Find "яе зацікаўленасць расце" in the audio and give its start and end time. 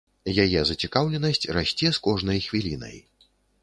0.43-1.87